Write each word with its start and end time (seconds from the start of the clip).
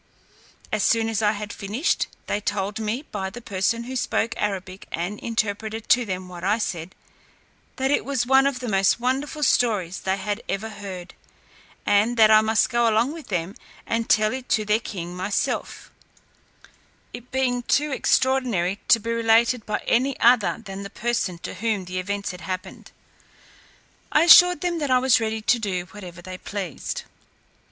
As 0.71 0.81
soon 0.81 1.09
as 1.09 1.21
I 1.21 1.33
had 1.33 1.53
finished, 1.53 2.07
they 2.25 2.41
told 2.41 2.79
me, 2.79 3.03
by 3.11 3.29
the 3.29 3.39
person 3.39 3.83
who 3.83 3.95
spoke 3.95 4.33
Arabic 4.35 4.87
and 4.91 5.19
interpreted 5.19 5.87
to 5.89 6.05
them 6.05 6.27
what 6.27 6.43
I 6.43 6.57
said, 6.57 6.95
that 7.75 7.91
it 7.91 8.03
was 8.03 8.25
one 8.25 8.47
of 8.47 8.61
the 8.61 8.67
most 8.67 8.99
wonderful 8.99 9.43
stories 9.43 9.99
they 9.99 10.17
had 10.17 10.41
ever 10.49 10.69
heard, 10.69 11.13
and 11.85 12.17
that 12.17 12.31
I 12.31 12.41
must 12.41 12.71
go 12.71 12.89
along 12.89 13.13
with 13.13 13.27
them, 13.27 13.53
and 13.85 14.09
tell 14.09 14.33
it 14.33 14.49
their 14.49 14.79
king 14.79 15.15
myself; 15.15 15.91
it 17.13 17.29
being 17.31 17.61
too 17.61 17.91
extraordinary 17.91 18.79
to 18.87 18.99
be 18.99 19.11
related 19.11 19.67
by 19.67 19.83
any 19.85 20.19
other 20.19 20.63
than 20.65 20.81
the 20.81 20.89
person 20.89 21.37
to 21.43 21.53
whom 21.53 21.85
the 21.85 21.99
events 21.99 22.31
had 22.31 22.41
happened. 22.41 22.89
I 24.11 24.23
assured 24.23 24.61
them 24.61 24.79
that 24.79 24.89
I 24.89 24.97
was 24.97 25.19
ready 25.21 25.43
to 25.43 25.59
do 25.59 25.83
whatever 25.91 26.23
they 26.23 26.39
pleased. 26.39 27.03